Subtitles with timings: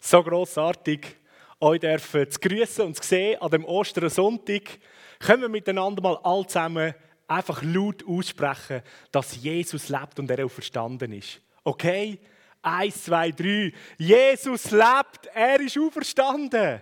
[0.00, 1.16] So grossartig,
[1.60, 4.78] euch dürfen zu grüßen und zu sehen an dem Ostersonntag.
[5.18, 6.94] Können wir miteinander mal all zusammen
[7.26, 8.82] einfach laut aussprechen,
[9.12, 11.40] dass Jesus lebt und er auch verstanden ist.
[11.64, 12.18] Okay?
[12.62, 13.72] Eins, zwei, drei.
[13.98, 16.80] Jesus lebt, er ist auferstanden.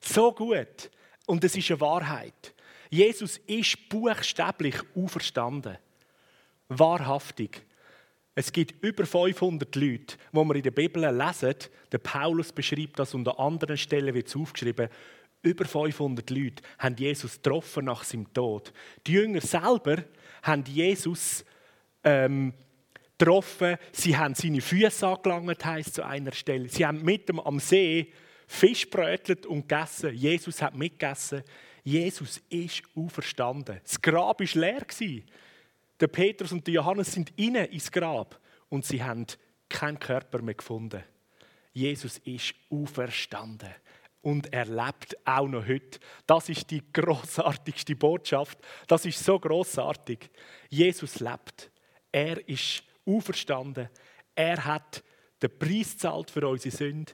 [0.00, 0.90] So gut.
[1.26, 2.54] Und es ist eine Wahrheit.
[2.90, 5.78] Jesus ist buchstäblich auferstanden.
[6.68, 7.64] Wahrhaftig.
[8.34, 11.54] Es gibt über 500 Leute, wo wir in der Bibel lesen,
[11.90, 14.88] der Paulus beschreibt das und an anderen Stellen wird es aufgeschrieben,
[15.42, 18.72] über 500 Leute haben Jesus getroffen nach seinem Tod.
[19.06, 20.04] Die Jünger selber
[20.42, 21.44] haben Jesus
[22.04, 22.54] ähm,
[23.18, 26.68] getroffen, sie haben seine Füße angelangt, heisst zu einer Stelle.
[26.68, 28.12] Sie haben mit ihm am See
[28.46, 30.14] Fisch brötelt und gegessen.
[30.14, 31.42] Jesus hat mitgegessen.
[31.84, 33.80] Jesus ist auferstanden.
[33.82, 34.86] Das Grab war leer.
[36.02, 39.24] Der Petrus und der Johannes sind inne ins Grab und sie haben
[39.68, 41.04] keinen Körper mehr gefunden.
[41.72, 43.72] Jesus ist auferstanden
[44.20, 46.00] und er lebt auch noch heute.
[46.26, 48.58] Das ist die großartigste Botschaft.
[48.88, 50.28] Das ist so großartig.
[50.68, 51.70] Jesus lebt.
[52.10, 53.88] Er ist auferstanden.
[54.34, 55.04] Er hat
[55.40, 57.12] den Preis zahlt für unsere Sünde.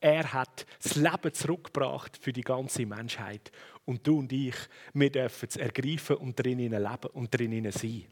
[0.00, 3.52] Er hat das Leben zurückgebracht für die ganze Menschheit.
[3.84, 4.56] Und du und ich,
[4.94, 8.06] wir dürfen es ergreifen und drinnen leben und drinnen sein.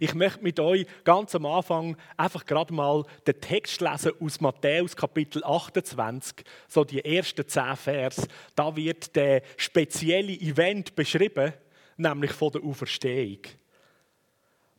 [0.00, 4.94] Ich möchte mit euch ganz am Anfang einfach gerade mal den Text lesen aus Matthäus
[4.94, 8.28] Kapitel 28, so die ersten zehn Vers.
[8.54, 11.52] Da wird der spezielle Event beschrieben,
[11.96, 13.40] nämlich von der Auferstehung.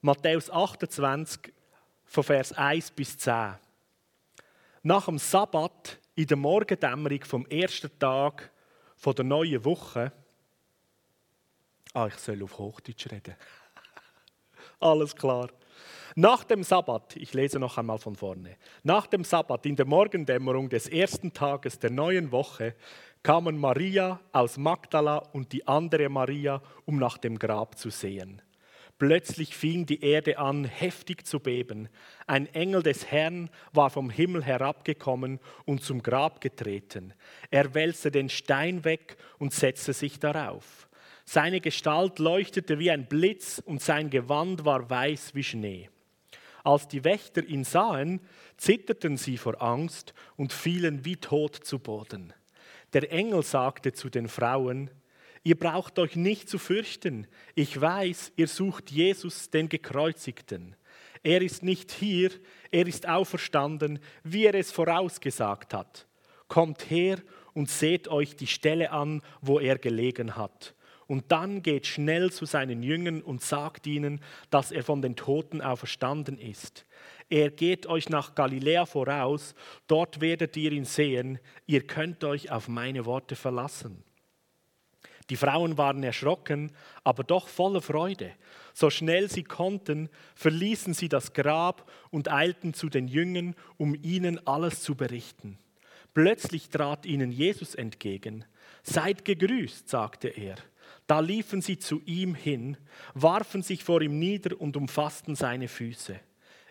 [0.01, 1.53] Matthäus 28,
[2.05, 3.55] von Vers 1 bis 10.
[4.83, 8.51] Nach dem Sabbat, in der Morgendämmerung vom ersten Tag
[9.03, 10.11] der neuen Woche,
[11.93, 13.35] ah, ich soll auf Hochdeutsch reden.
[14.83, 15.47] Alles klar.
[16.15, 20.67] Nach dem Sabbat, ich lese noch einmal von vorne, nach dem Sabbat in der Morgendämmerung
[20.67, 22.75] des ersten Tages der neuen Woche
[23.23, 28.41] kamen Maria aus Magdala und die andere Maria, um nach dem Grab zu sehen.
[28.99, 31.87] Plötzlich fing die Erde an, heftig zu beben.
[32.27, 37.13] Ein Engel des Herrn war vom Himmel herabgekommen und zum Grab getreten.
[37.51, 40.89] Er wälzte den Stein weg und setzte sich darauf.
[41.25, 45.89] Seine Gestalt leuchtete wie ein Blitz und sein Gewand war weiß wie Schnee.
[46.63, 48.21] Als die Wächter ihn sahen,
[48.57, 52.33] zitterten sie vor Angst und fielen wie tot zu Boden.
[52.93, 54.89] Der Engel sagte zu den Frauen,
[55.45, 57.27] Ihr braucht euch nicht zu fürchten.
[57.53, 60.77] Ich weiß, ihr sucht Jesus, den Gekreuzigten.
[61.21, 62.31] Er ist nicht hier,
[62.71, 66.07] er ist auferstanden, wie er es vorausgesagt hat.
[66.47, 67.21] Kommt her
[67.53, 70.75] und seht euch die Stelle an, wo er gelegen hat
[71.07, 75.61] und dann geht schnell zu seinen Jüngern und sagt ihnen, dass er von den Toten
[75.61, 76.85] auferstanden ist.
[77.29, 79.55] Er geht euch nach Galiläa voraus,
[79.87, 84.03] dort werdet ihr ihn sehen, ihr könnt euch auf meine Worte verlassen.
[85.29, 86.71] Die Frauen waren erschrocken,
[87.03, 88.33] aber doch voller Freude.
[88.73, 94.45] So schnell sie konnten, verließen sie das Grab und eilten zu den Jüngern, um ihnen
[94.45, 95.57] alles zu berichten.
[96.13, 98.45] Plötzlich trat ihnen Jesus entgegen.
[98.83, 100.55] Seid gegrüßt, sagte er.
[101.07, 102.77] Da liefen sie zu ihm hin,
[103.13, 106.19] warfen sich vor ihm nieder und umfassten seine Füße.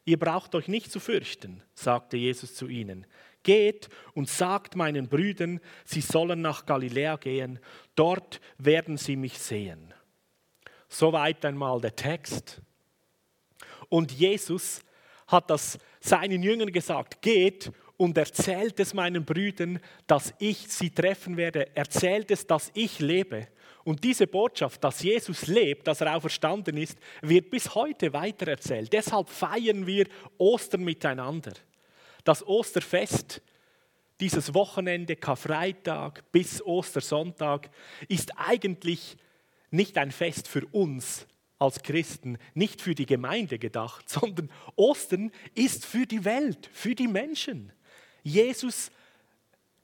[0.05, 3.07] Ihr braucht euch nicht zu fürchten, sagte Jesus zu ihnen.
[3.43, 7.59] Geht und sagt meinen Brüdern, sie sollen nach Galiläa gehen,
[7.95, 9.93] dort werden sie mich sehen.
[10.89, 12.61] Soweit einmal der Text.
[13.89, 14.83] Und Jesus
[15.27, 21.37] hat das seinen Jüngern gesagt, geht und erzählt es meinen Brüdern, dass ich sie treffen
[21.37, 23.49] werde, erzählt es, dass ich lebe.
[23.85, 28.93] Und diese Botschaft, dass Jesus lebt, dass er auch verstanden ist, wird bis heute weitererzählt.
[28.93, 30.07] Deshalb feiern wir
[30.39, 31.53] Ostern miteinander.
[32.25, 33.43] Das Osterfest,
[34.21, 37.71] dieses Wochenende, Karfreitag bis Ostersonntag,
[38.09, 39.17] ist eigentlich
[39.71, 41.27] nicht ein Fest für uns
[41.59, 47.09] als Christen, nicht für die Gemeinde gedacht, sondern Ostern ist für die Welt, für die
[47.09, 47.73] Menschen.
[48.23, 48.91] Jesus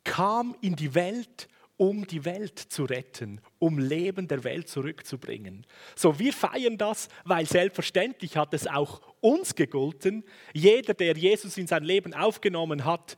[0.04, 5.64] kam in die Welt um die Welt zu retten, um Leben der Welt zurückzubringen.
[5.94, 10.24] So, wir feiern das, weil selbstverständlich hat es auch uns gegolten.
[10.52, 13.16] Jeder, der Jesus in sein Leben aufgenommen hat,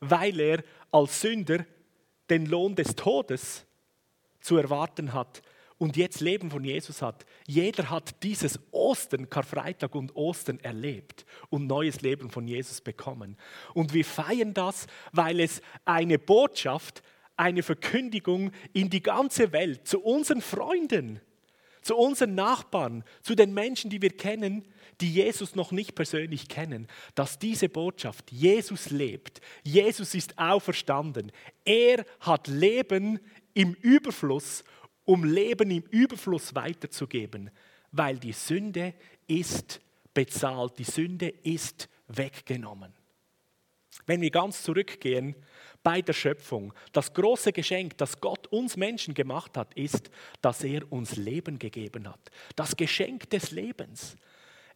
[0.00, 1.64] weil er als Sünder
[2.28, 3.64] den Lohn des Todes
[4.40, 5.40] zu erwarten hat
[5.78, 7.24] und jetzt Leben von Jesus hat.
[7.46, 13.36] Jeder hat dieses Ostern, Karfreitag und Ostern erlebt und neues Leben von Jesus bekommen.
[13.72, 17.02] Und wir feiern das, weil es eine Botschaft
[17.40, 21.20] eine Verkündigung in die ganze Welt, zu unseren Freunden,
[21.80, 24.66] zu unseren Nachbarn, zu den Menschen, die wir kennen,
[25.00, 31.32] die Jesus noch nicht persönlich kennen, dass diese Botschaft, Jesus lebt, Jesus ist auferstanden,
[31.64, 33.18] er hat Leben
[33.54, 34.62] im Überfluss,
[35.06, 37.50] um Leben im Überfluss weiterzugeben,
[37.90, 38.92] weil die Sünde
[39.26, 39.80] ist
[40.12, 42.92] bezahlt, die Sünde ist weggenommen.
[44.04, 45.34] Wenn wir ganz zurückgehen
[45.82, 50.10] bei der Schöpfung, das große Geschenk, das Gott uns Menschen gemacht hat, ist,
[50.42, 52.30] dass er uns Leben gegeben hat.
[52.56, 54.16] Das Geschenk des Lebens.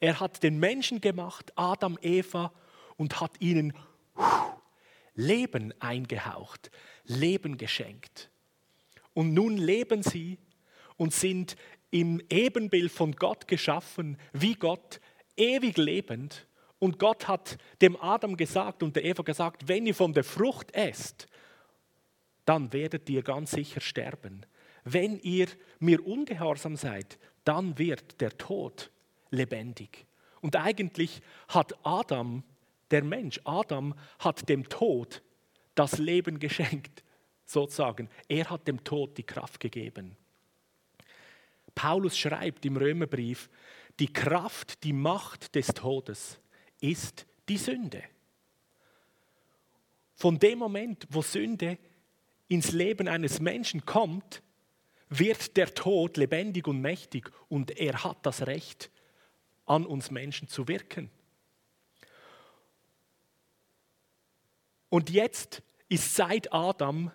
[0.00, 2.52] Er hat den Menschen gemacht, Adam, Eva,
[2.96, 3.72] und hat ihnen
[5.14, 6.70] Leben eingehaucht,
[7.04, 8.30] Leben geschenkt.
[9.12, 10.38] Und nun leben sie
[10.96, 11.56] und sind
[11.90, 15.00] im Ebenbild von Gott geschaffen, wie Gott,
[15.36, 16.46] ewig lebend
[16.84, 20.70] und Gott hat dem Adam gesagt und der Eva gesagt, wenn ihr von der Frucht
[20.74, 21.26] esst,
[22.44, 24.44] dann werdet ihr ganz sicher sterben.
[24.84, 25.46] Wenn ihr
[25.78, 28.90] mir ungehorsam seid, dann wird der Tod
[29.30, 30.04] lebendig.
[30.42, 32.44] Und eigentlich hat Adam,
[32.90, 35.22] der Mensch, Adam hat dem Tod
[35.74, 37.02] das Leben geschenkt,
[37.46, 38.10] sozusagen.
[38.28, 40.18] Er hat dem Tod die Kraft gegeben.
[41.74, 43.48] Paulus schreibt im Römerbrief,
[44.00, 46.40] die Kraft, die Macht des Todes
[46.90, 48.02] ist die Sünde.
[50.14, 51.78] Von dem Moment, wo Sünde
[52.48, 54.42] ins Leben eines Menschen kommt,
[55.08, 58.90] wird der Tod lebendig und mächtig und er hat das Recht,
[59.66, 61.10] an uns Menschen zu wirken.
[64.90, 67.10] Und jetzt ist seit Adam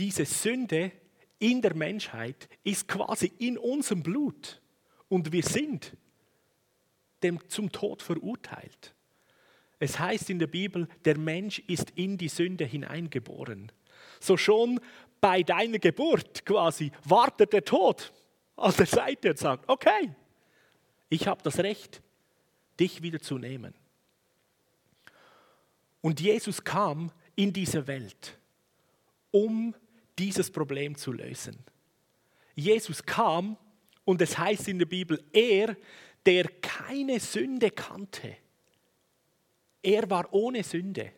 [0.00, 0.90] diese Sünde
[1.38, 4.60] in der Menschheit, ist quasi in unserem Blut
[5.08, 5.96] und wir sind
[7.22, 8.94] dem zum Tod verurteilt.
[9.82, 13.72] Es heißt in der Bibel, der Mensch ist in die Sünde hineingeboren.
[14.20, 14.78] So schon
[15.20, 18.12] bei deiner Geburt quasi wartet der Tod
[18.54, 20.14] an der Seite und sagt, okay,
[21.08, 22.00] ich habe das Recht,
[22.78, 23.74] dich wieder zu nehmen.
[26.00, 28.38] Und Jesus kam in diese Welt,
[29.32, 29.74] um
[30.16, 31.58] dieses Problem zu lösen.
[32.54, 33.56] Jesus kam
[34.04, 35.76] und es heißt in der Bibel, er,
[36.24, 38.36] der keine Sünde kannte,
[39.82, 41.12] er war ohne Sünde.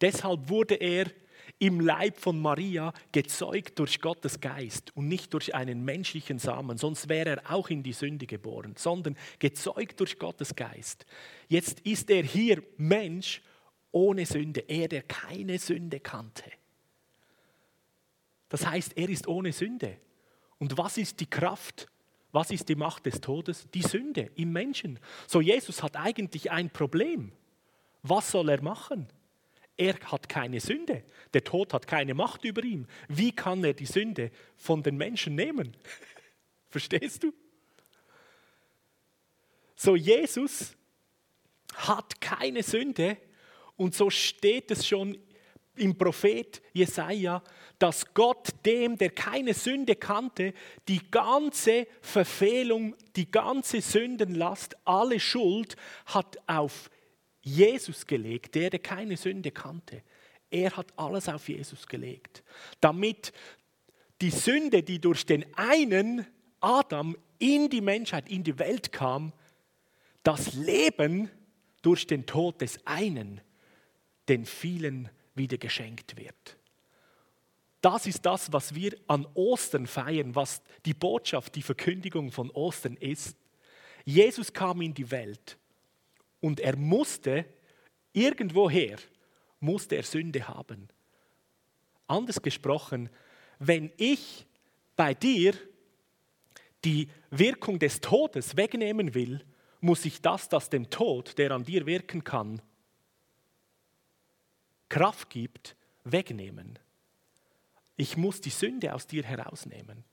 [0.00, 1.10] Deshalb wurde er
[1.58, 7.08] im Leib von Maria gezeugt durch Gottes Geist und nicht durch einen menschlichen Samen, sonst
[7.08, 11.04] wäre er auch in die Sünde geboren, sondern gezeugt durch Gottes Geist.
[11.48, 13.42] Jetzt ist er hier Mensch
[13.92, 16.44] ohne Sünde, er, der keine Sünde kannte.
[18.48, 19.98] Das heißt, er ist ohne Sünde.
[20.58, 21.88] Und was ist die Kraft?
[22.32, 23.68] Was ist die Macht des Todes?
[23.74, 24.98] Die Sünde im Menschen.
[25.26, 27.32] So Jesus hat eigentlich ein Problem.
[28.02, 29.08] Was soll er machen?
[29.76, 31.04] Er hat keine Sünde.
[31.32, 32.86] Der Tod hat keine Macht über ihn.
[33.08, 35.76] Wie kann er die Sünde von den Menschen nehmen?
[36.68, 37.32] Verstehst du?
[39.74, 40.76] So, Jesus
[41.74, 43.16] hat keine Sünde
[43.76, 45.16] und so steht es schon
[45.76, 47.42] im Prophet Jesaja,
[47.78, 50.52] dass Gott dem, der keine Sünde kannte,
[50.88, 56.90] die ganze Verfehlung, die ganze Sündenlast, alle Schuld hat auf
[57.42, 60.02] Jesus gelegt, der, der keine Sünde kannte.
[60.50, 62.42] Er hat alles auf Jesus gelegt,
[62.80, 63.32] damit
[64.20, 66.26] die Sünde, die durch den einen
[66.60, 69.32] Adam in die Menschheit, in die Welt kam,
[70.22, 71.30] das Leben
[71.82, 73.40] durch den Tod des einen
[74.28, 76.56] den vielen wieder geschenkt wird.
[77.80, 82.96] Das ist das, was wir an Ostern feiern, was die Botschaft, die Verkündigung von Ostern
[82.96, 83.36] ist.
[84.04, 85.58] Jesus kam in die Welt
[86.40, 87.44] und er musste,
[88.12, 88.98] irgendwoher,
[89.60, 90.88] musste er Sünde haben.
[92.06, 93.08] Anders gesprochen,
[93.58, 94.46] wenn ich
[94.96, 95.54] bei dir
[96.84, 99.44] die Wirkung des Todes wegnehmen will,
[99.80, 102.60] muss ich das, das dem Tod, der an dir wirken kann,
[104.88, 106.78] Kraft gibt, wegnehmen.
[107.96, 110.04] Ich muss die Sünde aus dir herausnehmen.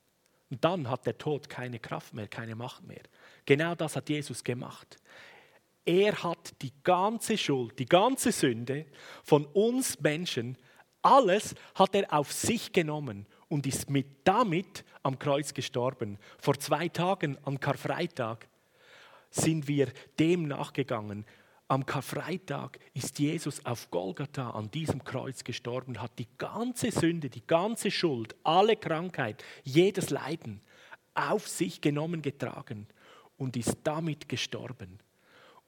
[0.50, 3.02] Und dann hat der Tod keine Kraft mehr, keine Macht mehr.
[3.46, 4.98] Genau das hat Jesus gemacht.
[5.88, 8.88] Er hat die ganze Schuld, die ganze Sünde
[9.24, 10.58] von uns Menschen,
[11.02, 16.18] alles hat er auf sich genommen und ist mit damit am Kreuz gestorben.
[16.40, 18.50] Vor zwei Tagen am Karfreitag
[19.30, 19.88] sind wir
[20.20, 21.26] dem nachgegangen.
[21.70, 27.48] Am Karfreitag ist Jesus auf Golgatha an diesem Kreuz gestorben, hat die ganze Sünde, die
[27.48, 30.60] ganze Schuld, alle Krankheit, jedes Leiden
[31.14, 32.88] auf sich genommen getragen
[33.38, 35.00] und ist damit gestorben.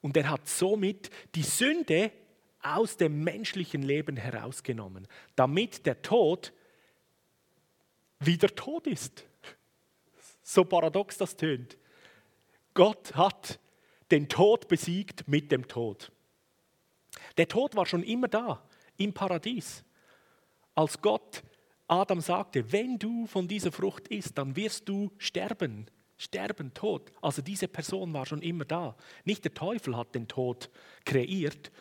[0.02, 2.12] Und er hat somit die Sünde
[2.62, 6.54] aus dem menschlichen Leben herausgenommen, damit der Tod
[8.20, 9.26] wieder tot ist.
[10.42, 11.78] So paradox das tönt.
[12.74, 13.60] Gott hat
[14.12, 16.12] den Tod besiegt mit dem Tod.
[17.38, 18.64] Der Tod war schon immer da
[18.98, 19.84] im Paradies.
[20.76, 21.44] Als Gott
[21.88, 25.90] Adam sagte, wenn du von dieser Frucht isst, dann wirst du sterben.
[26.20, 27.14] Sterben, Tod.
[27.22, 28.96] Also diese Person war schon immer da.
[29.24, 30.70] Nicht der Teufel hat den Tod
[31.06, 31.72] kreiert,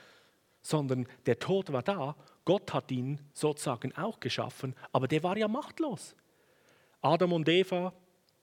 [0.62, 2.16] sondern der Tod war da.
[2.44, 6.14] Gott hat ihn sozusagen auch geschaffen, aber der war ja machtlos.
[7.00, 7.92] Adam und Eva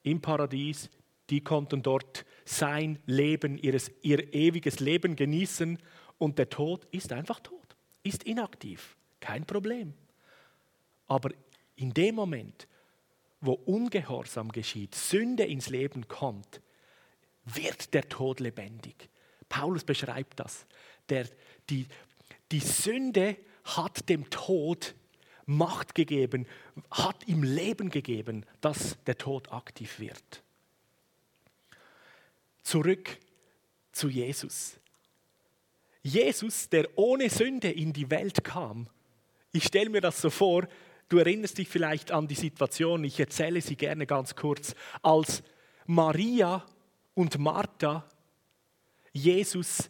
[0.03, 0.89] im Paradies,
[1.29, 5.79] die konnten dort sein Leben, ihres, ihr ewiges Leben genießen
[6.17, 9.93] und der Tod ist einfach tot, ist inaktiv, kein Problem.
[11.07, 11.29] Aber
[11.77, 12.67] in dem Moment,
[13.45, 16.61] wo Ungehorsam geschieht, Sünde ins Leben kommt,
[17.45, 19.09] wird der Tod lebendig.
[19.49, 20.65] Paulus beschreibt das.
[21.09, 21.27] Der,
[21.69, 21.85] die,
[22.51, 24.95] die Sünde hat dem Tod
[25.47, 26.47] Macht gegeben,
[26.89, 30.43] hat ihm Leben gegeben, dass der Tod aktiv wird.
[32.63, 33.19] Zurück
[33.91, 34.77] zu Jesus.
[36.01, 38.87] Jesus, der ohne Sünde in die Welt kam.
[39.51, 40.67] Ich stelle mir das so vor,
[41.09, 45.43] du erinnerst dich vielleicht an die Situation, ich erzähle sie gerne ganz kurz, als
[45.85, 46.65] Maria
[47.13, 48.05] und Martha
[49.11, 49.89] Jesus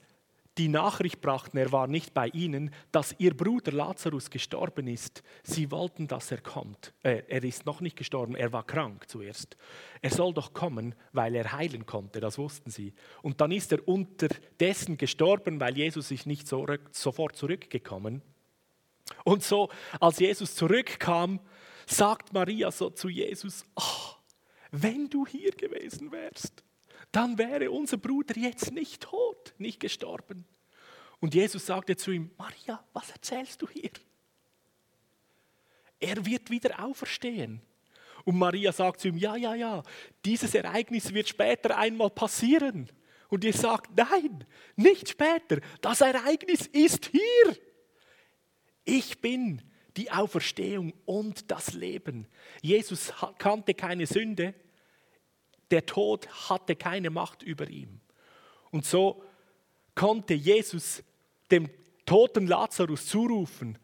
[0.57, 5.21] die Nachricht brachten, er war nicht bei ihnen, dass ihr Bruder Lazarus gestorben ist.
[5.43, 6.93] Sie wollten, dass er kommt.
[7.03, 9.57] Äh, er ist noch nicht gestorben, er war krank zuerst.
[10.01, 12.93] Er soll doch kommen, weil er heilen konnte, das wussten sie.
[13.21, 18.21] Und dann ist er unterdessen gestorben, weil Jesus ist nicht so, sofort zurückgekommen.
[19.23, 19.69] Und so,
[19.99, 21.39] als Jesus zurückkam,
[21.85, 24.15] sagt Maria so zu Jesus, oh,
[24.71, 26.63] wenn du hier gewesen wärst,
[27.11, 30.45] dann wäre unser Bruder jetzt nicht tot, nicht gestorben.
[31.19, 33.91] Und Jesus sagte zu ihm, Maria, was erzählst du hier?
[35.99, 37.61] Er wird wieder auferstehen.
[38.25, 39.83] Und Maria sagt zu ihm, ja, ja, ja,
[40.25, 42.89] dieses Ereignis wird später einmal passieren.
[43.29, 44.45] Und ihr sagt, nein,
[44.75, 47.57] nicht später, das Ereignis ist hier.
[48.85, 49.61] Ich bin
[49.97, 52.27] die Auferstehung und das Leben.
[52.61, 54.53] Jesus kannte keine Sünde,
[55.71, 58.01] der Tod hatte keine Macht über ihn.
[58.71, 59.23] Und so
[59.95, 61.03] konnte Jesus
[61.49, 61.69] dem
[62.05, 63.77] toten Lazarus zurufen,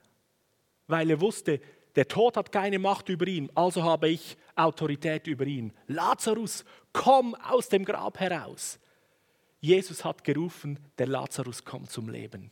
[0.87, 1.59] weil er wusste,
[1.95, 5.73] der Tod hat keine Macht über ihn, also habe ich Autorität über ihn.
[5.87, 8.79] Lazarus, komm aus dem Grab heraus.
[9.59, 12.51] Jesus hat gerufen, der Lazarus kommt zum Leben.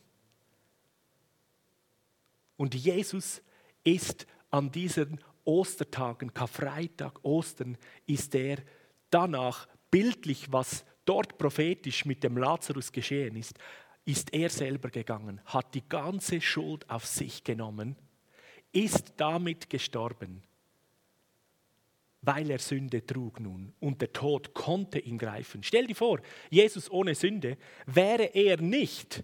[2.60, 3.40] Und Jesus
[3.84, 8.58] ist an diesen Ostertagen, Karfreitag, Ostern, ist er
[9.08, 13.58] danach bildlich, was dort prophetisch mit dem Lazarus geschehen ist,
[14.04, 17.96] ist er selber gegangen, hat die ganze Schuld auf sich genommen,
[18.72, 20.42] ist damit gestorben,
[22.20, 25.62] weil er Sünde trug nun und der Tod konnte ihn greifen.
[25.62, 29.22] Stell dir vor, Jesus ohne Sünde wäre er nicht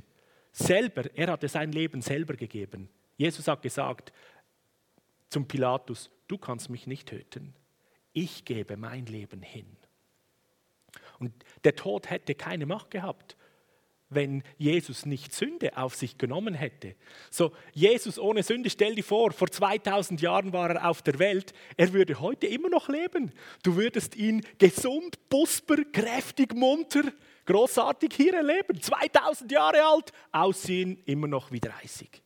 [0.53, 2.89] selber, er hatte sein Leben selber gegeben.
[3.17, 4.13] Jesus hat gesagt
[5.29, 7.55] zum Pilatus, du kannst mich nicht töten
[8.17, 9.77] ich gebe mein Leben hin.
[11.19, 11.33] Und
[11.65, 13.37] der Tod hätte keine Macht gehabt,
[14.09, 16.95] wenn Jesus nicht Sünde auf sich genommen hätte.
[17.31, 21.53] So, Jesus ohne Sünde, stell dir vor, vor 2000 Jahren war er auf der Welt,
[21.77, 23.33] er würde heute immer noch leben.
[23.63, 27.03] Du würdest ihn gesund, busper, kräftig, munter,
[27.45, 28.81] großartig hier erleben.
[28.81, 32.23] 2000 Jahre alt, aussehen immer noch wie 30.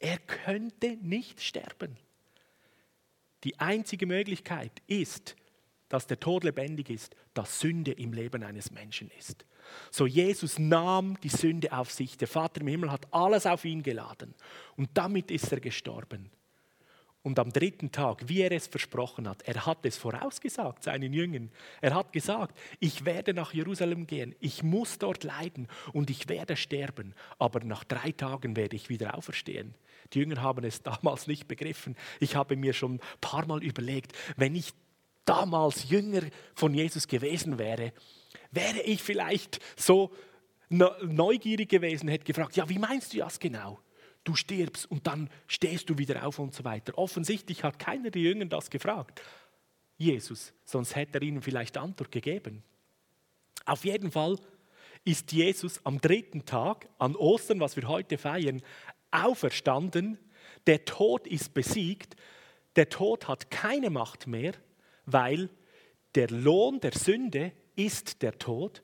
[0.00, 1.96] Er könnte nicht sterben.
[3.44, 5.36] Die einzige Möglichkeit ist,
[5.88, 9.44] dass der Tod lebendig ist, dass Sünde im Leben eines Menschen ist.
[9.90, 12.16] So Jesus nahm die Sünde auf sich.
[12.16, 14.34] Der Vater im Himmel hat alles auf ihn geladen.
[14.76, 16.30] Und damit ist er gestorben.
[17.22, 21.50] Und am dritten Tag, wie er es versprochen hat, er hat es vorausgesagt seinen Jüngern.
[21.82, 26.56] Er hat gesagt, ich werde nach Jerusalem gehen, ich muss dort leiden und ich werde
[26.56, 29.74] sterben, aber nach drei Tagen werde ich wieder auferstehen.
[30.12, 31.96] Die Jünger haben es damals nicht begriffen.
[32.18, 34.72] Ich habe mir schon ein paar Mal überlegt, wenn ich
[35.24, 36.22] damals Jünger
[36.54, 37.92] von Jesus gewesen wäre,
[38.50, 40.12] wäre ich vielleicht so
[40.68, 43.80] neugierig gewesen, hätte gefragt, ja, wie meinst du das genau?
[44.24, 46.96] du stirbst und dann stehst du wieder auf und so weiter.
[46.98, 49.22] Offensichtlich hat keiner der Jünger das gefragt.
[49.96, 52.62] Jesus, sonst hätte er ihnen vielleicht Antwort gegeben.
[53.64, 54.38] Auf jeden Fall
[55.04, 58.62] ist Jesus am dritten Tag an Ostern, was wir heute feiern,
[59.10, 60.18] auferstanden.
[60.66, 62.16] Der Tod ist besiegt.
[62.76, 64.52] Der Tod hat keine Macht mehr,
[65.06, 65.50] weil
[66.14, 68.82] der Lohn der Sünde ist der Tod.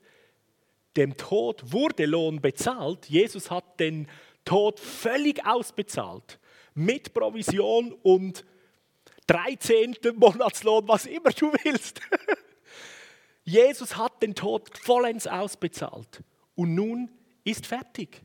[0.96, 3.06] Dem Tod wurde Lohn bezahlt.
[3.06, 4.08] Jesus hat den
[4.44, 6.38] Tod völlig ausbezahlt.
[6.74, 8.44] Mit Provision und
[9.26, 9.96] 13.
[10.16, 12.00] Monatslohn, was immer du willst.
[13.44, 16.22] Jesus hat den Tod vollends ausbezahlt
[16.54, 17.10] und nun
[17.44, 18.22] ist fertig.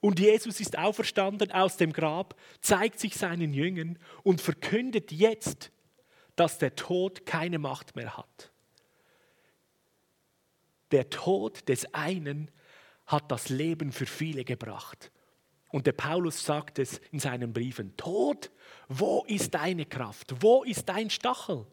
[0.00, 5.72] Und Jesus ist auferstanden aus dem Grab, zeigt sich seinen Jüngern und verkündet jetzt,
[6.36, 8.52] dass der Tod keine Macht mehr hat.
[10.92, 12.50] Der Tod des einen
[13.06, 15.10] hat das Leben für viele gebracht.
[15.70, 18.50] Und der Paulus sagt es in seinen Briefen, Tod,
[18.88, 20.34] wo ist deine Kraft?
[20.40, 21.66] Wo ist dein Stachel?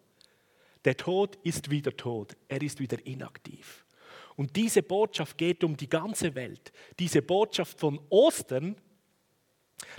[0.84, 3.85] Der Tod ist wieder tot, er ist wieder inaktiv.
[4.36, 6.74] Und diese Botschaft geht um die ganze Welt.
[7.00, 8.76] Diese Botschaft von Ostern,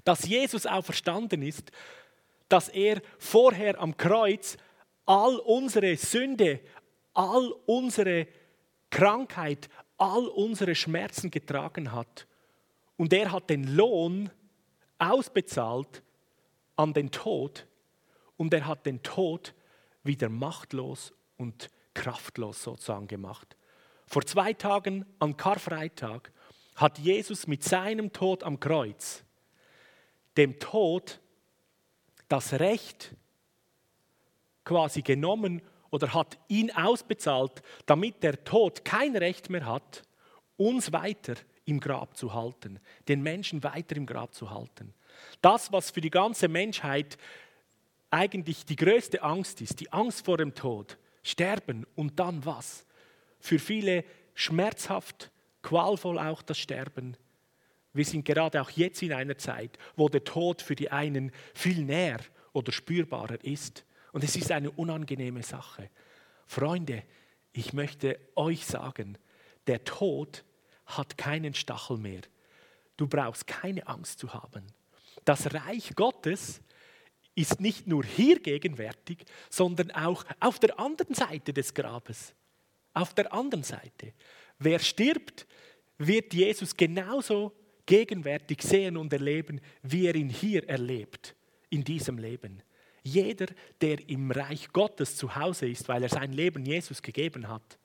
[0.05, 1.71] dass Jesus auferstanden ist,
[2.49, 4.57] dass er vorher am Kreuz
[5.07, 6.61] all unsere Sünde,
[7.15, 8.27] all unsere
[8.91, 12.27] Krankheit, all unsere Schmerzen getragen hat.
[12.97, 14.31] Und er hat den Lohn
[14.99, 16.03] ausbezahlt
[16.77, 17.67] an den Tod
[18.37, 19.55] und er hat den Tod
[20.03, 23.56] wieder machtlos und kraftlos sozusagen gemacht.
[24.07, 26.33] Vor zwei Tagen an Karfreitag
[26.77, 29.27] hat Jesus mit seinem Tod am Kreuz
[30.37, 31.21] dem Tod
[32.29, 33.15] das Recht
[34.65, 40.03] quasi genommen oder hat ihn ausbezahlt, damit der Tod kein Recht mehr hat,
[40.57, 41.35] uns weiter
[41.65, 44.95] im Grab zu halten, den Menschen weiter im Grab zu halten.
[45.41, 47.17] Das, was für die ganze Menschheit
[48.11, 52.87] eigentlich die größte Angst ist, die Angst vor dem Tod, sterben und dann was?
[53.39, 55.31] Für viele schmerzhaft,
[55.63, 57.17] qualvoll auch das Sterben.
[57.93, 61.83] Wir sind gerade auch jetzt in einer Zeit, wo der Tod für die einen viel
[61.83, 62.21] näher
[62.53, 63.85] oder spürbarer ist.
[64.13, 65.91] Und es ist eine unangenehme Sache.
[66.47, 67.03] Freunde,
[67.53, 69.19] ich möchte euch sagen,
[69.67, 70.45] der Tod
[70.87, 72.21] hat keinen Stachel mehr.
[72.97, 74.65] Du brauchst keine Angst zu haben.
[75.25, 76.61] Das Reich Gottes
[77.35, 82.35] ist nicht nur hier gegenwärtig, sondern auch auf der anderen Seite des Grabes.
[82.97, 84.15] Auf der anderen Seite.
[84.59, 85.47] Wer stirbt,
[85.99, 87.53] wird Jesus genauso
[87.85, 91.37] gegenwärtig sehen und erleben, wie er ihn hier erlebt,
[91.69, 92.63] in diesem Leben.
[93.03, 93.49] Jeder,
[93.83, 97.79] der im Reich Gottes zu Hause ist, weil er sein Leben Jesus gegeben hat,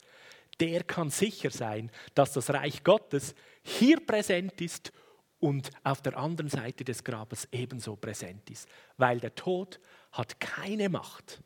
[0.62, 4.94] der kann sicher sein, dass das Reich Gottes hier präsent ist
[5.40, 9.82] und auf der anderen Seite des Grabes ebenso präsent ist, weil der Tod
[10.14, 11.42] hat keine Macht,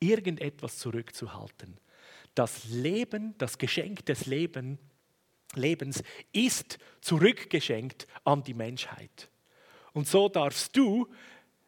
[0.00, 1.78] irgendetwas zurückzuhalten.
[2.34, 4.78] Das Leben, das Geschenk des Leben,
[5.54, 9.28] Lebens ist zurückgeschenkt an die Menschheit.
[9.92, 11.08] Und so darfst du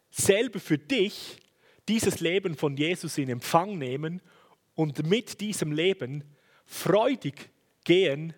[0.09, 1.37] selber für dich
[1.89, 4.21] dieses Leben von Jesus in Empfang nehmen
[4.75, 6.23] und mit diesem Leben
[6.65, 7.49] freudig
[7.83, 8.33] gehen.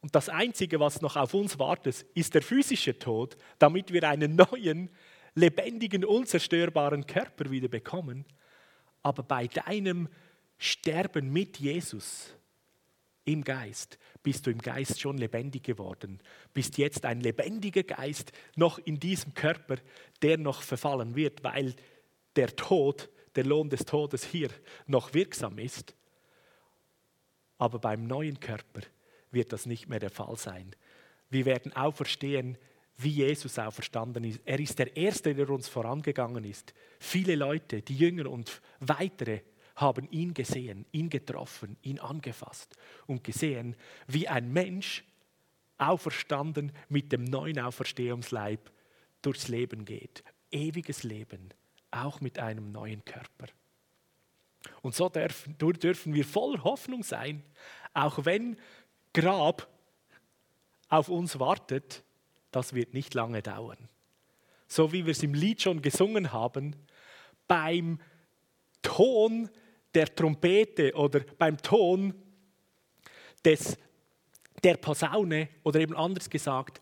[0.00, 4.34] Und das Einzige, was noch auf uns wartet, ist der physische Tod, damit wir einen
[4.34, 4.90] neuen,
[5.34, 8.24] lebendigen, unzerstörbaren Körper wieder bekommen.
[9.02, 10.08] Aber bei deinem
[10.62, 12.34] Sterben mit Jesus
[13.24, 16.20] im Geist bist du im Geist schon lebendig geworden,
[16.52, 19.76] bist jetzt ein lebendiger Geist noch in diesem Körper,
[20.20, 21.74] der noch verfallen wird, weil
[22.36, 24.50] der Tod, der Lohn des Todes hier
[24.86, 25.94] noch wirksam ist.
[27.56, 28.82] Aber beim neuen Körper
[29.30, 30.76] wird das nicht mehr der Fall sein.
[31.30, 32.58] Wir werden auferstehen,
[32.98, 34.42] wie Jesus auferstanden ist.
[34.44, 36.74] Er ist der Erste, der uns vorangegangen ist.
[36.98, 39.40] Viele Leute, die Jünger und weitere,
[39.80, 45.04] haben ihn gesehen, ihn getroffen, ihn angefasst und gesehen, wie ein Mensch
[45.78, 48.70] auferstanden mit dem neuen Auferstehungsleib
[49.22, 50.22] durchs Leben geht.
[50.50, 51.50] Ewiges Leben,
[51.90, 53.46] auch mit einem neuen Körper.
[54.82, 57.42] Und so dürfen, wir voller Hoffnung sein,
[57.94, 58.56] auch wenn
[59.14, 59.68] Grab
[60.88, 62.04] auf uns wartet,
[62.50, 63.88] das wird nicht lange dauern.
[64.66, 66.76] So wie wir es im Lied schon gesungen haben,
[67.48, 68.00] beim
[68.82, 69.50] Ton
[69.94, 72.14] der Trompete oder beim Ton
[73.44, 73.76] des,
[74.62, 76.80] der Posaune oder eben anders gesagt,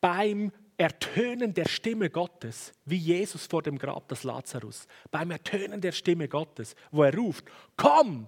[0.00, 5.92] beim Ertönen der Stimme Gottes, wie Jesus vor dem Grab des Lazarus, beim Ertönen der
[5.92, 7.44] Stimme Gottes, wo er ruft,
[7.76, 8.26] komm,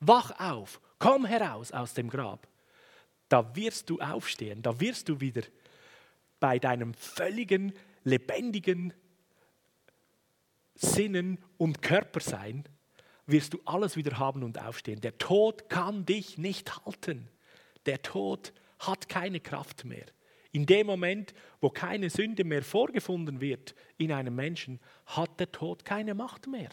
[0.00, 2.46] wach auf, komm heraus aus dem Grab,
[3.28, 5.42] da wirst du aufstehen, da wirst du wieder
[6.40, 7.72] bei deinem völligen,
[8.04, 8.94] lebendigen
[10.74, 12.64] Sinnen und Körper sein
[13.28, 15.00] wirst du alles wieder haben und aufstehen.
[15.00, 17.28] Der Tod kann dich nicht halten.
[17.86, 20.06] Der Tod hat keine Kraft mehr.
[20.50, 25.84] In dem Moment, wo keine Sünde mehr vorgefunden wird in einem Menschen, hat der Tod
[25.84, 26.70] keine Macht mehr.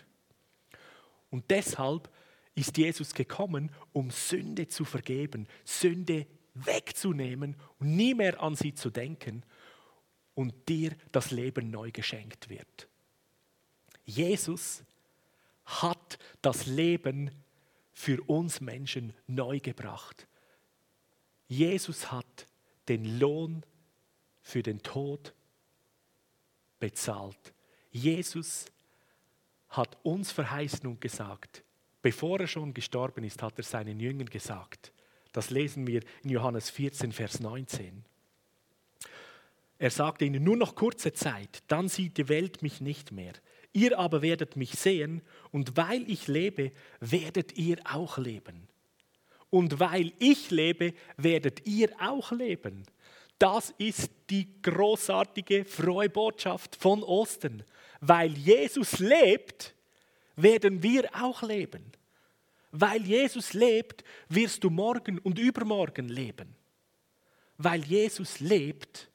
[1.30, 2.10] Und deshalb
[2.56, 8.90] ist Jesus gekommen, um Sünde zu vergeben, Sünde wegzunehmen und nie mehr an sie zu
[8.90, 9.44] denken
[10.36, 12.88] und dir das Leben neu geschenkt wird.
[14.06, 14.84] Jesus
[15.66, 17.32] hat das Leben
[17.94, 20.28] für uns Menschen neu gebracht.
[21.48, 22.48] Jesus hat
[22.88, 23.64] den Lohn
[24.42, 25.34] für den Tod
[26.80, 27.54] bezahlt.
[27.92, 28.66] Jesus
[29.70, 31.64] hat uns verheißen und gesagt,
[32.02, 34.92] bevor er schon gestorben ist, hat er seinen Jüngern gesagt.
[35.32, 38.06] Das lesen wir in Johannes 14, Vers 19.
[39.78, 43.34] Er sagte ihnen, nur noch kurze Zeit, dann sieht die Welt mich nicht mehr.
[43.76, 48.70] Ihr aber werdet mich sehen und weil ich lebe, werdet ihr auch leben.
[49.50, 52.86] Und weil ich lebe, werdet ihr auch leben.
[53.38, 57.64] Das ist die großartige, frohe Botschaft von Osten.
[58.00, 59.76] Weil Jesus lebt,
[60.38, 61.92] werden wir auch leben.
[62.72, 66.56] Weil Jesus lebt, wirst du morgen und übermorgen leben.
[67.58, 69.12] Weil Jesus lebt,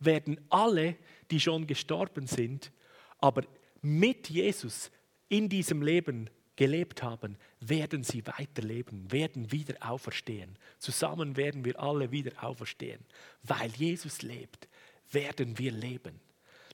[0.00, 0.96] werden alle,
[1.30, 2.72] die schon gestorben sind,
[3.20, 3.44] aber
[3.82, 4.90] mit Jesus
[5.28, 10.58] in diesem Leben gelebt haben, werden sie weiterleben, werden wieder auferstehen.
[10.78, 13.00] Zusammen werden wir alle wieder auferstehen.
[13.42, 14.68] Weil Jesus lebt,
[15.10, 16.20] werden wir leben.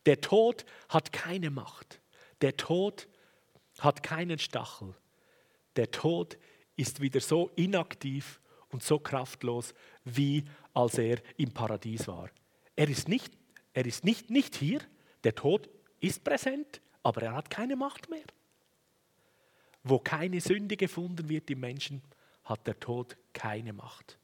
[0.05, 2.01] Der Tod hat keine Macht.
[2.41, 3.09] Der Tod
[3.79, 4.95] hat keinen Stachel.
[5.77, 6.39] Der Tod
[6.77, 8.41] ist wieder so inaktiv
[8.71, 9.73] und so kraftlos,
[10.05, 12.31] wie als er im Paradies war.
[12.75, 13.33] Er ist nicht,
[13.73, 14.81] er ist nicht, nicht hier.
[15.25, 15.69] Der Tod
[16.01, 18.27] ist präsent, aber er hat keine Macht mehr.
[19.85, 22.03] Wo keine Sünde gefunden wird im Menschen,
[22.43, 24.19] hat der Tod keine Macht.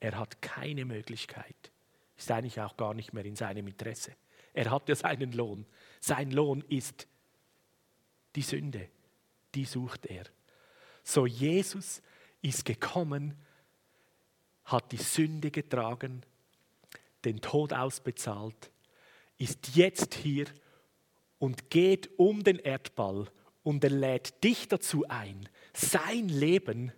[0.00, 1.70] Er hat keine Möglichkeit.
[2.16, 4.12] Ist eigentlich auch gar nicht mehr in seinem Interesse.
[4.54, 5.66] Er hat ja seinen Lohn.
[6.00, 7.06] Sein Lohn ist
[8.36, 8.88] die Sünde.
[9.54, 10.24] Die sucht er.
[11.02, 12.00] So Jesus
[12.40, 13.36] ist gekommen,
[14.64, 16.22] hat die Sünde getragen,
[17.26, 18.70] den Tod ausbezahlt,
[19.36, 20.46] ist jetzt hier
[21.38, 23.28] und geht um den Erdball
[23.62, 26.92] und er lädt dich dazu ein, sein Leben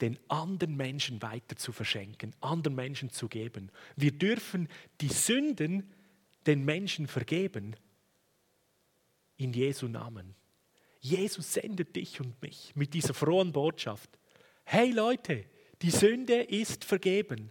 [0.00, 3.70] den anderen Menschen weiter zu verschenken, anderen Menschen zu geben.
[3.96, 4.68] Wir dürfen
[5.00, 5.90] die Sünden
[6.46, 7.76] den Menschen vergeben
[9.36, 10.34] in Jesu Namen.
[11.00, 14.10] Jesus sendet dich und mich mit dieser frohen Botschaft.
[14.64, 15.44] Hey Leute,
[15.82, 17.50] die Sünde ist vergeben.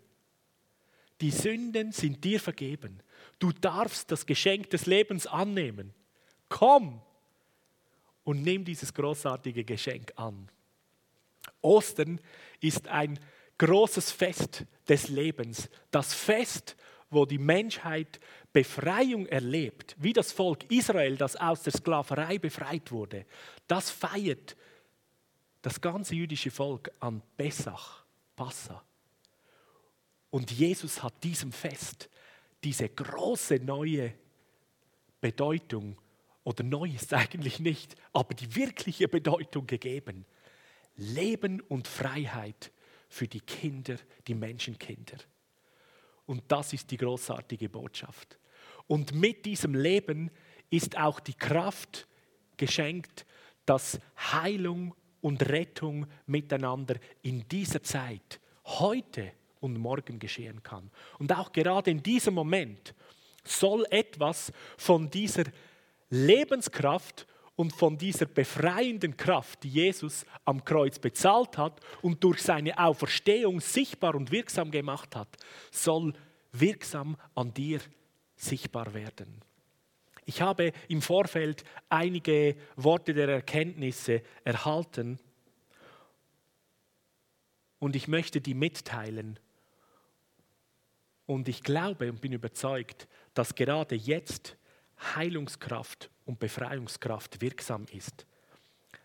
[1.21, 3.01] Die Sünden sind dir vergeben.
[3.39, 5.93] Du darfst das Geschenk des Lebens annehmen.
[6.55, 7.01] Komm
[8.23, 10.49] und nimm dieses großartige Geschenk an.
[11.61, 12.21] Ostern
[12.61, 13.19] ist ein
[13.57, 15.69] großes Fest des Lebens.
[15.91, 16.77] Das Fest,
[17.09, 18.21] wo die Menschheit
[18.53, 23.25] Befreiung erlebt, wie das Volk Israel, das aus der Sklaverei befreit wurde.
[23.67, 24.55] Das feiert
[25.61, 28.81] das ganze jüdische Volk an Pessach, Passa.
[30.29, 32.09] Und Jesus hat diesem Fest
[32.63, 34.13] diese große neue
[35.19, 35.97] Bedeutung
[36.45, 40.25] oder neu ist eigentlich nicht, aber die wirkliche Bedeutung gegeben.
[40.95, 42.71] Leben und Freiheit
[43.10, 45.17] für die Kinder, die Menschenkinder.
[46.25, 48.39] Und das ist die großartige Botschaft.
[48.88, 50.31] Und mit diesem Leben
[50.69, 52.08] ist auch die Kraft
[52.58, 53.25] geschenkt,
[53.65, 53.99] dass
[54.31, 60.91] Heilung und Rettung miteinander in dieser Zeit, heute und morgen geschehen kann.
[61.17, 62.93] Und auch gerade in diesem Moment
[63.43, 65.45] soll etwas von dieser
[66.09, 72.77] Lebenskraft und von dieser befreienden Kraft, die Jesus am Kreuz bezahlt hat und durch seine
[72.77, 75.37] Auferstehung sichtbar und wirksam gemacht hat,
[75.71, 76.13] soll
[76.51, 77.79] wirksam an dir
[78.35, 79.41] sichtbar werden.
[80.25, 85.19] Ich habe im Vorfeld einige Worte der Erkenntnisse erhalten
[87.79, 89.39] und ich möchte die mitteilen.
[91.27, 94.57] Und ich glaube und bin überzeugt, dass gerade jetzt
[94.99, 98.25] Heilungskraft und Befreiungskraft wirksam ist,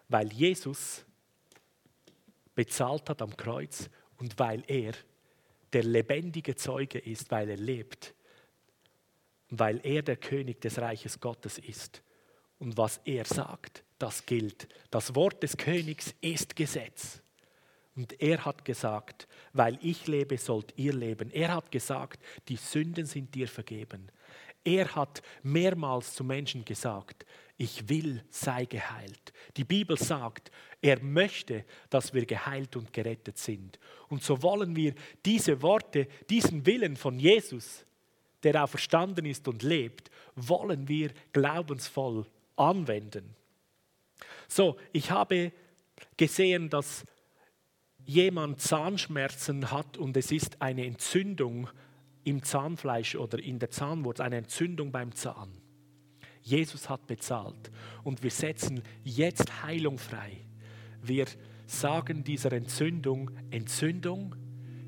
[0.08, 1.04] weil Jesus
[2.54, 4.92] bezahlt hat am Kreuz und weil er
[5.72, 8.14] der lebendige Zeuge ist, weil er lebt,
[9.50, 12.02] weil er der König des Reiches Gottes ist.
[12.58, 14.68] Und was er sagt, das gilt.
[14.90, 17.22] Das Wort des Königs ist Gesetz.
[17.96, 21.30] Und er hat gesagt, weil ich lebe, sollt ihr leben.
[21.30, 24.10] Er hat gesagt, die Sünden sind dir vergeben.
[24.64, 27.24] Er hat mehrmals zu Menschen gesagt,
[27.56, 29.32] ich will, sei geheilt.
[29.56, 33.78] Die Bibel sagt, er möchte, dass wir geheilt und gerettet sind.
[34.08, 34.94] Und so wollen wir
[35.26, 37.84] diese Worte, diesen Willen von Jesus,
[38.42, 43.36] der auch verstanden ist und lebt, wollen wir glaubensvoll anwenden.
[44.48, 45.52] So, ich habe
[46.16, 47.04] gesehen, dass
[48.06, 51.68] jemand Zahnschmerzen hat und es ist eine Entzündung
[52.24, 55.50] im Zahnfleisch oder in der Zahnwurzel, eine Entzündung beim Zahn.
[56.42, 57.70] Jesus hat bezahlt
[58.02, 60.38] und wir setzen jetzt Heilung frei.
[61.02, 61.26] Wir
[61.66, 64.34] sagen dieser Entzündung, Entzündung,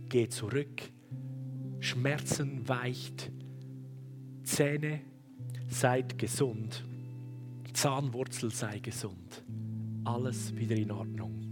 [0.08, 0.82] geh zurück,
[1.80, 3.30] Schmerzen weicht,
[4.44, 5.00] Zähne,
[5.68, 6.84] seid gesund,
[7.72, 9.42] Zahnwurzel sei gesund,
[10.04, 11.42] alles wieder in Ordnung.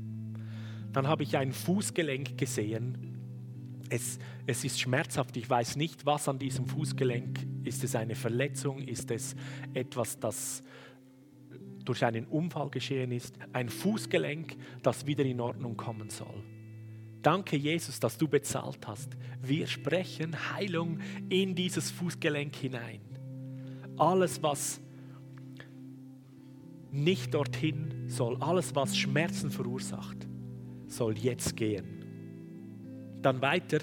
[0.93, 3.10] Dann habe ich ein Fußgelenk gesehen.
[3.91, 5.37] Es, es ist schmerzhaft.
[5.37, 7.85] Ich weiß nicht, was an diesem Fußgelenk ist.
[7.85, 8.81] Es eine Verletzung?
[8.81, 9.35] Ist es
[9.75, 10.63] etwas, das
[11.85, 13.35] durch einen Unfall geschehen ist?
[13.53, 16.45] Ein Fußgelenk, das wieder in Ordnung kommen soll.
[17.21, 19.17] Danke, Jesus, dass du bezahlt hast.
[19.43, 23.01] Wir sprechen Heilung in dieses Fußgelenk hinein.
[23.99, 24.81] Alles, was
[26.91, 30.29] nicht dorthin soll, alles, was Schmerzen verursacht,
[30.87, 32.00] soll jetzt gehen.
[33.23, 33.79] Dann weiter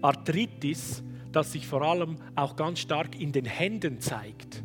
[0.00, 4.62] Arthritis, das sich vor allem auch ganz stark in den Händen zeigt.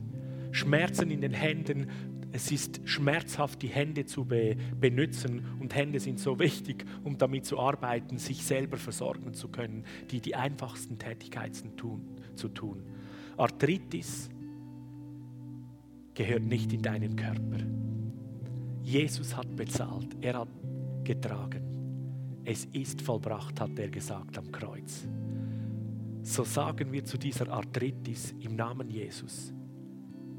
[0.52, 1.88] Schmerzen in den Händen.
[2.32, 7.46] Es ist schmerzhaft, die Hände zu be benutzen und Hände sind so wichtig, um damit
[7.46, 12.02] zu arbeiten, sich selber versorgen zu können, die die einfachsten Tätigkeiten tun,
[12.36, 12.84] zu tun.
[13.38, 14.30] Arthritis
[16.16, 17.60] gehört nicht in deinen Körper.
[18.82, 20.50] Jesus hat bezahlt, er hat
[21.04, 21.67] getragen.
[22.50, 25.06] Es ist vollbracht, hat er gesagt am Kreuz.
[26.24, 29.54] So sagen wir zu dieser Arthritis im Namen Jesus,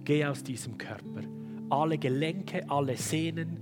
[0.05, 1.21] geh aus diesem Körper.
[1.69, 3.59] Alle Gelenke, alle Sehnen,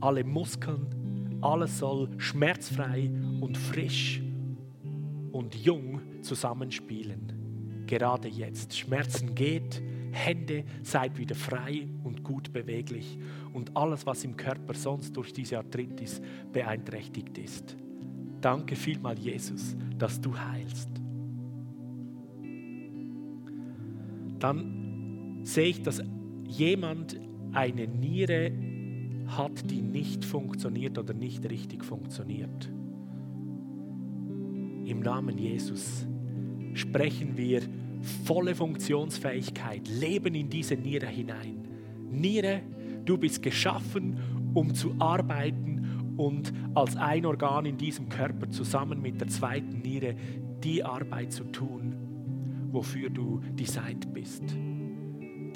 [0.00, 3.10] alle Muskeln, alles soll schmerzfrei
[3.42, 4.22] und frisch
[5.30, 7.84] und jung zusammenspielen.
[7.84, 8.74] Gerade jetzt.
[8.74, 13.18] Schmerzen geht, Hände, seid wieder frei und gut beweglich
[13.52, 17.76] und alles, was im Körper sonst durch diese Arthritis beeinträchtigt ist.
[18.40, 20.88] Danke vielmal, Jesus, dass du heilst.
[24.38, 26.02] Dann sehe ich, dass
[26.46, 27.20] jemand
[27.52, 28.52] eine Niere
[29.26, 32.70] hat, die nicht funktioniert oder nicht richtig funktioniert.
[34.84, 36.06] Im Namen Jesus
[36.74, 37.62] sprechen wir
[38.24, 41.69] volle Funktionsfähigkeit, Leben in diese Niere hinein.
[42.10, 42.60] Niere,
[43.04, 44.18] du bist geschaffen,
[44.54, 50.14] um zu arbeiten und als ein Organ in diesem Körper zusammen mit der zweiten Niere
[50.62, 51.94] die Arbeit zu tun,
[52.70, 54.42] wofür du designt bist.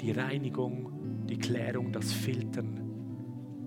[0.01, 2.85] Die Reinigung, die Klärung, das Filtern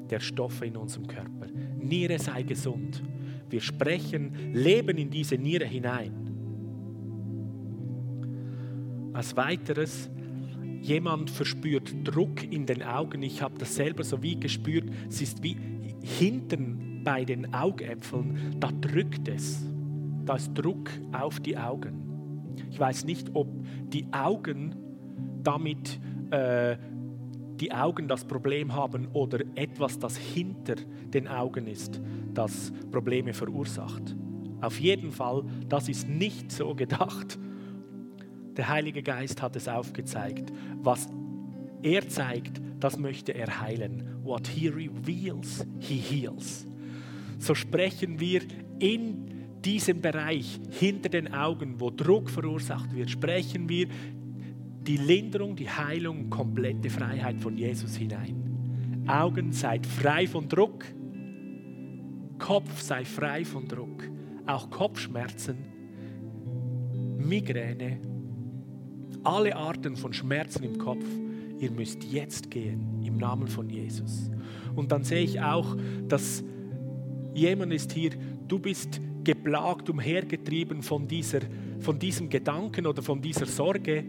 [0.09, 1.47] der Stoffe in unserem Körper.
[1.79, 3.03] Niere sei gesund.
[3.51, 6.13] Wir sprechen Leben in diese Niere hinein.
[9.13, 10.11] Als weiteres,
[10.89, 13.23] jemand verspürt Druck in den Augen.
[13.23, 14.89] Ich habe das selber so wie gespürt.
[15.09, 15.57] Es ist wie
[16.03, 19.65] hinten bei den Augäpfeln, da drückt es.
[20.25, 22.55] Da ist Druck auf die Augen.
[22.71, 23.49] Ich weiß nicht, ob
[23.93, 24.75] die Augen
[25.43, 26.77] damit äh,
[27.61, 30.77] die Augen das Problem haben oder etwas, das hinter
[31.13, 32.01] den Augen ist,
[32.35, 34.17] das Probleme verursacht.
[34.61, 37.39] Auf jeden Fall, das ist nicht so gedacht.
[38.59, 40.53] Der Heilige Geist hat es aufgezeigt.
[40.83, 41.09] Was
[41.83, 44.17] er zeigt, das möchte er heilen.
[44.25, 46.67] What he reveals, he heals.
[47.39, 48.43] So sprechen wir
[48.81, 53.87] in diesem Bereich hinter den Augen, wo Druck verursacht wird, sprechen wir
[54.83, 59.05] die Linderung, die Heilung, komplette Freiheit von Jesus hinein.
[59.07, 60.85] Augen seid frei von Druck,
[62.39, 64.03] Kopf sei frei von Druck,
[64.47, 65.59] auch Kopfschmerzen,
[67.19, 68.01] Migräne,
[69.25, 71.05] alle Arten von Schmerzen im Kopf,
[71.59, 74.31] ihr müsst jetzt gehen im Namen von Jesus.
[74.75, 75.77] Und dann sehe ich auch,
[76.07, 76.45] dass
[77.35, 78.11] jemand ist hier,
[78.47, 81.41] du bist geplagt, umhergetrieben von, dieser,
[81.81, 84.05] von diesem Gedanken oder von dieser Sorge,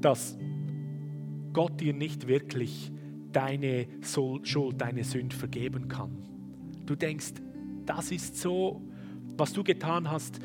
[0.00, 0.38] dass
[1.52, 2.92] Gott dir nicht wirklich
[3.32, 3.86] deine
[4.42, 6.10] Schuld, deine Sünde vergeben kann.
[6.86, 7.34] Du denkst,
[7.86, 8.82] das ist so,
[9.36, 10.38] was du getan hast,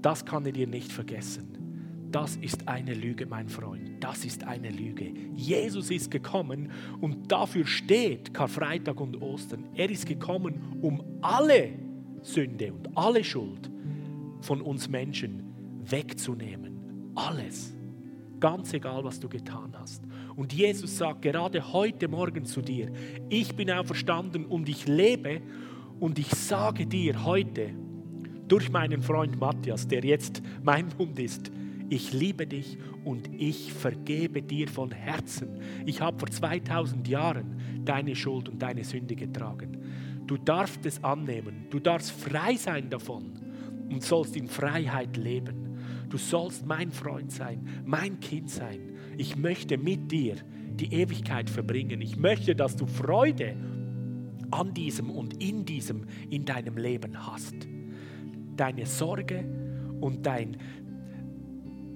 [0.00, 1.61] das kann er dir nicht vergessen.
[2.12, 4.04] Das ist eine Lüge, mein Freund.
[4.04, 5.10] Das ist eine Lüge.
[5.34, 6.70] Jesus ist gekommen
[7.00, 9.64] und dafür steht Karfreitag und Ostern.
[9.74, 11.70] Er ist gekommen, um alle
[12.20, 13.70] Sünde und alle Schuld
[14.42, 15.42] von uns Menschen
[15.84, 17.12] wegzunehmen.
[17.14, 17.74] Alles.
[18.40, 20.02] Ganz egal, was du getan hast.
[20.36, 22.92] Und Jesus sagt gerade heute Morgen zu dir,
[23.30, 25.40] ich bin auferstanden und ich lebe
[25.98, 27.70] und ich sage dir heute
[28.48, 31.50] durch meinen Freund Matthias, der jetzt mein Bund ist,
[31.88, 35.60] ich liebe dich und ich vergebe dir von Herzen.
[35.86, 39.78] Ich habe vor 2000 Jahren deine Schuld und deine Sünde getragen.
[40.26, 43.32] Du darfst es annehmen, du darfst frei sein davon
[43.90, 45.76] und sollst in Freiheit leben.
[46.08, 48.80] Du sollst mein Freund sein, mein Kind sein.
[49.16, 50.36] Ich möchte mit dir
[50.74, 52.00] die Ewigkeit verbringen.
[52.00, 53.56] Ich möchte, dass du Freude
[54.50, 57.54] an diesem und in diesem in deinem Leben hast.
[58.56, 59.44] Deine Sorge
[60.00, 60.56] und dein,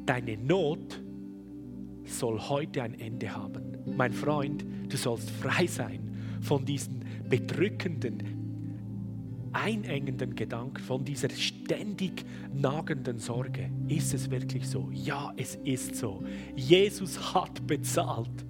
[0.06, 1.00] deine Not
[2.04, 3.76] soll heute ein Ende haben.
[3.96, 6.00] Mein Freund, du sollst frei sein
[6.40, 8.22] von diesen bedrückenden,
[9.52, 13.70] einengenden Gedanken, von dieser ständig nagenden Sorge.
[13.88, 14.88] Ist es wirklich so?
[14.92, 16.22] Ja, es ist so.
[16.54, 18.44] Jesus hat bezahlt.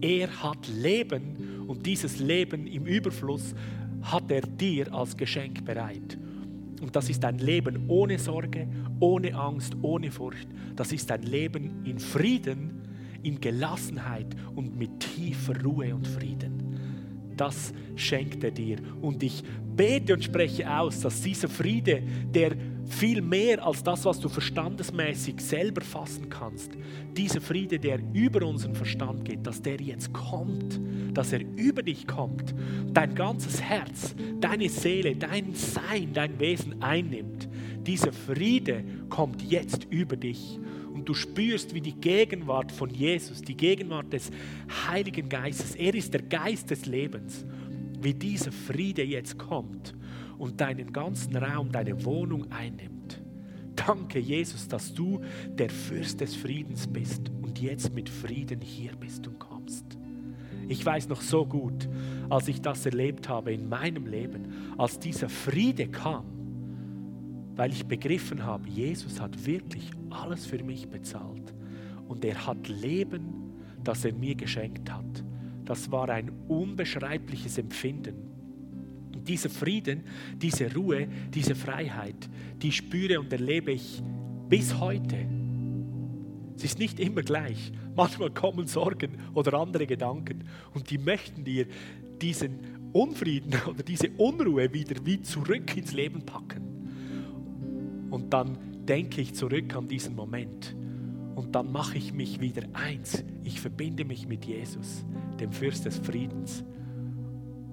[0.00, 3.54] Er hat Leben und dieses Leben im Überfluss
[4.02, 6.18] hat er dir als Geschenk bereit.
[6.80, 8.68] Und das ist ein Leben ohne Sorge,
[9.00, 10.48] ohne Angst, ohne Furcht.
[10.76, 12.82] Das ist ein Leben in Frieden,
[13.22, 16.64] in Gelassenheit und mit tiefer Ruhe und Frieden.
[17.36, 18.78] Das schenkt er dir.
[19.00, 19.42] Und ich
[19.76, 22.56] bete und spreche aus, dass dieser Friede, der
[22.86, 26.72] viel mehr als das, was du verstandesmäßig selber fassen kannst,
[27.16, 30.80] dieser Friede, der über unseren Verstand geht, dass der jetzt kommt,
[31.14, 32.54] dass er über dich kommt,
[32.92, 37.48] dein ganzes Herz, deine Seele, dein Sein, dein Wesen einnimmt.
[37.86, 40.58] Dieser Friede kommt jetzt über dich
[40.92, 44.30] und du spürst, wie die Gegenwart von Jesus, die Gegenwart des
[44.88, 47.44] Heiligen Geistes, er ist der Geist des Lebens,
[48.00, 49.94] wie dieser Friede jetzt kommt
[50.38, 53.22] und deinen ganzen Raum, deine Wohnung einnimmt.
[53.76, 59.26] Danke, Jesus, dass du der Fürst des Friedens bist und jetzt mit Frieden hier bist
[59.26, 59.98] und kommst.
[60.68, 61.88] Ich weiß noch so gut,
[62.30, 66.24] als ich das erlebt habe in meinem Leben, als dieser Friede kam,
[67.56, 71.54] weil ich begriffen habe, Jesus hat wirklich alles für mich bezahlt
[72.08, 75.24] und er hat Leben, das er mir geschenkt hat.
[75.64, 78.14] Das war ein unbeschreibliches Empfinden.
[79.14, 80.02] Und dieser Frieden,
[80.36, 82.28] diese Ruhe, diese Freiheit,
[82.60, 84.02] die spüre und erlebe ich
[84.48, 85.26] bis heute.
[86.56, 87.72] Es ist nicht immer gleich.
[87.96, 91.66] Manchmal kommen Sorgen oder andere Gedanken und die möchten dir
[92.20, 96.63] diesen Unfrieden oder diese Unruhe wieder wie zurück ins Leben packen.
[98.14, 100.76] Und dann denke ich zurück an diesen Moment.
[101.34, 103.24] Und dann mache ich mich wieder eins.
[103.42, 105.04] Ich verbinde mich mit Jesus,
[105.40, 106.62] dem Fürst des Friedens.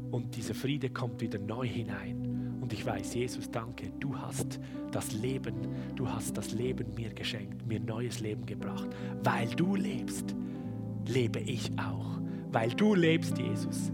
[0.09, 2.57] Und dieser Friede kommt wieder neu hinein.
[2.59, 4.59] Und ich weiß, Jesus, danke, du hast
[4.91, 5.53] das Leben,
[5.95, 8.89] du hast das Leben mir geschenkt, mir neues Leben gebracht.
[9.23, 10.35] Weil du lebst,
[11.05, 12.19] lebe ich auch.
[12.51, 13.91] Weil du lebst, Jesus,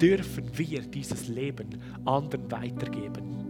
[0.00, 1.68] dürfen wir dieses Leben
[2.04, 3.45] anderen weitergeben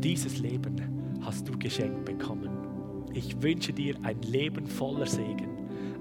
[0.00, 2.50] dieses Leben hast du geschenkt bekommen.
[3.12, 5.48] Ich wünsche dir ein Leben voller Segen,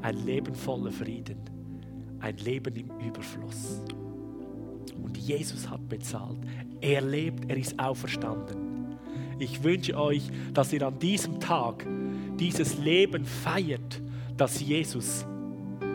[0.01, 1.37] ein Leben voller Frieden,
[2.19, 3.81] ein Leben im Überfluss.
[5.03, 6.39] Und Jesus hat bezahlt.
[6.81, 8.97] Er lebt, er ist auferstanden.
[9.39, 11.85] Ich wünsche euch, dass ihr an diesem Tag
[12.37, 14.01] dieses Leben feiert,
[14.37, 15.25] das Jesus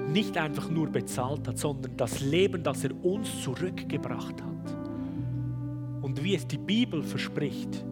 [0.09, 4.77] nicht einfach nur bezahlt hat, sondern das Leben, das er uns zurückgebracht hat.
[6.03, 7.85] Und wie es die Bibel verspricht,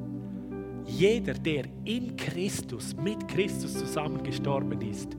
[0.86, 5.16] jeder, der in Christus, mit Christus zusammen gestorben ist,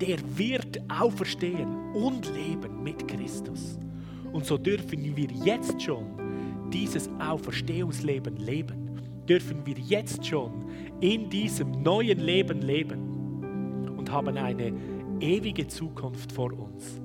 [0.00, 3.78] der wird auferstehen und leben mit Christus.
[4.32, 6.06] Und so dürfen wir jetzt schon
[6.72, 9.00] dieses Auferstehungsleben leben.
[9.28, 10.64] Dürfen wir jetzt schon
[11.00, 14.72] in diesem neuen Leben leben und haben eine
[15.20, 17.00] ewige Zukunft vor uns.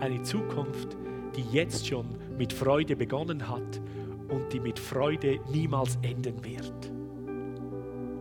[0.00, 0.96] Eine Zukunft,
[1.36, 3.80] die jetzt schon mit Freude begonnen hat
[4.28, 6.93] und die mit Freude niemals enden wird.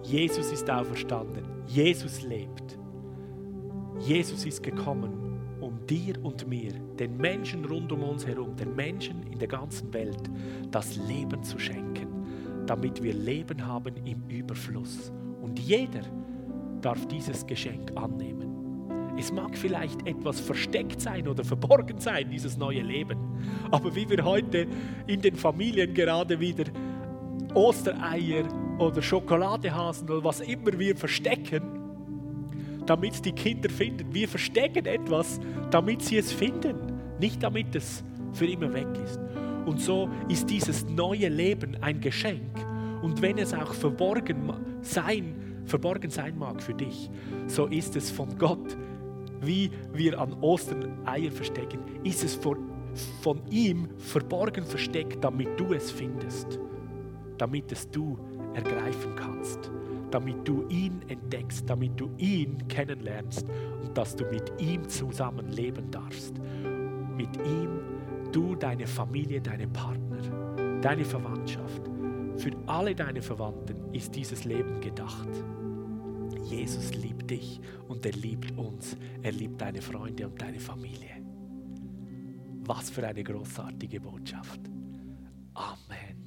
[0.04, 1.46] Jesus ist auferstanden.
[1.68, 2.78] Jesus lebt.
[4.00, 9.24] Jesus ist gekommen, um dir und mir, den Menschen rund um uns herum, den Menschen
[9.32, 10.30] in der ganzen Welt,
[10.72, 12.08] das Leben zu schenken,
[12.66, 15.12] damit wir Leben haben im Überfluss.
[15.42, 16.02] Und jeder
[16.82, 18.54] darf dieses Geschenk annehmen.
[19.18, 23.18] Es mag vielleicht etwas versteckt sein oder verborgen sein, dieses neue Leben.
[23.72, 24.68] Aber wie wir heute
[25.08, 26.66] in den Familien gerade wieder
[27.54, 31.62] Ostereier oder Schokoladehasen oder was immer wir verstecken,
[32.86, 34.14] damit die Kinder finden.
[34.14, 35.40] Wir verstecken etwas,
[35.72, 36.76] damit sie es finden,
[37.20, 39.20] nicht damit es für immer weg ist.
[39.66, 42.42] Und so ist dieses neue Leben ein Geschenk.
[43.02, 45.36] Und wenn es auch verborgen sein,
[45.66, 47.10] verborgen sein mag für dich,
[47.48, 48.78] so ist es von Gott,
[49.42, 52.58] wie wir an Ostern Eier verstecken, ist es von,
[53.22, 56.60] von ihm verborgen versteckt, damit du es findest,
[57.38, 58.18] damit es du
[58.56, 59.72] ergreifen kannst,
[60.12, 63.46] damit du ihn entdeckst, damit du ihn kennenlernst
[63.82, 66.36] und dass du mit ihm zusammen leben darfst.
[67.16, 67.80] Mit ihm,
[68.32, 71.82] du, deine Familie, deine Partner, deine Verwandtschaft.
[72.38, 75.30] Für alle deine Verwandten ist dieses Leben gedacht.
[76.44, 78.98] Jesus liebt dich und er liebt uns.
[79.22, 81.22] Er liebt deine Freunde und deine Familie.
[82.66, 84.60] Was für eine großartige Botschaft.
[85.54, 86.23] Amen.